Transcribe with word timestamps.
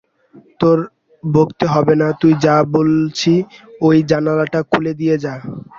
তোর 0.59 0.77
বকতে 1.23 1.65
হবে 1.67 1.93
না, 2.01 2.07
তুই 2.21 2.33
যা 2.45 2.55
বলছি, 2.75 3.33
ঐ 3.81 3.87
জানলাটা 4.11 4.59
খুলে 4.71 4.93
দিয়ে 4.99 5.15
যা। 5.23 5.33